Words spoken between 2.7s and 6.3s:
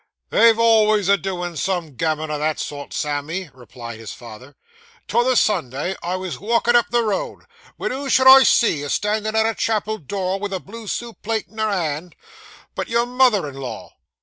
Sammy,' replied his father. 'T'other Sunday I